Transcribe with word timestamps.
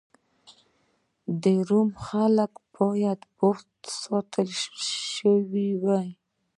د 1.43 1.43
روم 1.69 1.89
خلک 2.05 2.51
باید 2.75 3.19
بوخت 3.37 3.71
ساتل 4.03 4.49
شوي 5.19 5.69
وای 5.83 6.09